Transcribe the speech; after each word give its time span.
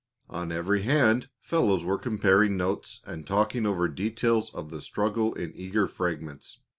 On 0.31 0.51
every 0.51 0.81
hand 0.81 1.29
fellows 1.41 1.85
were 1.85 1.99
comparing 1.99 2.57
notes 2.57 3.01
and 3.05 3.27
talking 3.27 3.67
over 3.67 3.87
details 3.87 4.49
of 4.51 4.71
the 4.71 4.81
struggle 4.81 5.35
in 5.35 5.53
eager 5.53 5.87
fragments. 5.87 6.57